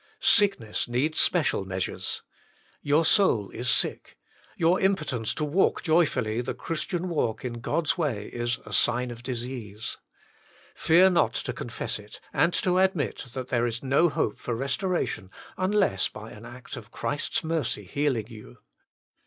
Sickness 0.19 0.87
needs 0.87 1.19
special 1.19 1.63
measures. 1.63 2.23
Your 2.81 3.05
soul 3.05 3.51
is 3.51 3.69
sick; 3.69 4.17
your 4.57 4.79
impotence 4.81 5.31
to 5.35 5.43
walk 5.43 5.83
joyfully 5.83 6.41
the 6.41 6.55
Christian 6.55 7.07
walk 7.07 7.45
in 7.45 7.59
God 7.61 7.85
s 7.85 7.99
way 7.99 8.25
is 8.29 8.57
a 8.65 8.73
sign 8.73 9.11
of 9.11 9.21
disease; 9.21 9.97
fear 10.73 11.11
not 11.11 11.35
to 11.35 11.53
confess 11.53 11.99
it, 11.99 12.19
and 12.33 12.51
to 12.51 12.79
admit 12.79 13.27
that 13.33 13.49
there 13.49 13.67
is 13.67 13.83
no 13.83 14.09
hope 14.09 14.39
for 14.39 14.55
restora 14.55 15.07
tion 15.07 15.29
unless 15.55 16.09
by 16.09 16.31
an 16.31 16.47
act 16.47 16.75
of 16.75 16.89
Christ 16.89 17.35
s 17.37 17.43
mercy 17.43 17.83
healing 17.83 18.25
you. 18.25 18.57